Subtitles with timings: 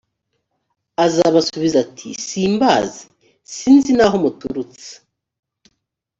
[1.05, 3.01] azabasubiza ati simbazi
[3.55, 4.89] sinzi n’aho muturutse